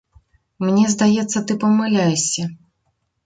[0.67, 2.43] Мне здаецца, ты памыляешся.